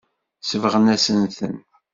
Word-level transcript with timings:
Sebɣent-asen-ten. 0.41 1.55